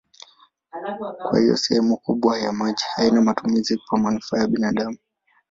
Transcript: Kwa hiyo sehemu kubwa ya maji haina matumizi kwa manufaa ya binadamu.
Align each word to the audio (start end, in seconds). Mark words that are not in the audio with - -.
Kwa 1.29 1.39
hiyo 1.39 1.57
sehemu 1.57 1.97
kubwa 1.97 2.39
ya 2.39 2.51
maji 2.51 2.83
haina 2.95 3.21
matumizi 3.21 3.77
kwa 3.77 3.99
manufaa 3.99 4.37
ya 4.39 4.47
binadamu. 4.47 4.97